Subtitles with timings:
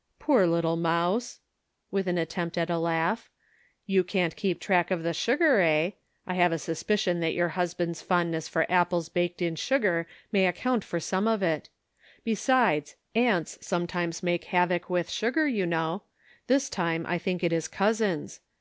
[0.20, 1.40] "Poor little mouse!"
[1.90, 3.24] with an attempt at a laugh.
[3.24, 3.30] "So
[3.86, 5.90] you can't keep track of the sugar, eh?
[6.28, 10.04] I have a suspicion that your husband's fondness for apples baked in sugar 50 The
[10.04, 10.28] Pocket Measure.
[10.30, 11.70] may account for some of it.
[12.22, 16.02] Besides, ants sometimes make havoc with sugar, you know;
[16.46, 18.38] this time I think it is cousins.